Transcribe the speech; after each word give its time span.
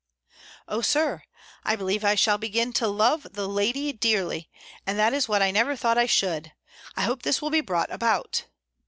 "O, 0.67 0.81
Sir! 0.81 1.21
I 1.63 1.75
believe 1.75 2.03
I 2.03 2.15
shall 2.15 2.39
begin 2.39 2.73
to 2.73 2.87
love 2.87 3.27
the 3.33 3.47
lady 3.47 3.93
dearly, 3.93 4.49
and 4.87 4.97
that 4.97 5.13
is 5.13 5.29
what 5.29 5.43
I 5.43 5.51
never 5.51 5.75
thought 5.75 5.95
I 5.99 6.07
should. 6.07 6.53
I 6.97 7.03
hope 7.03 7.21
this 7.21 7.39
will 7.39 7.51
be 7.51 7.61
brought 7.61 7.91
about. 7.91 8.45